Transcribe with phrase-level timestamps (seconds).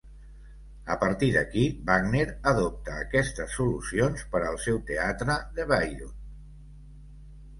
[0.93, 6.19] A partir d’aquí, Wagner adopta aquestes solucions per al seu teatre de Bayreuth.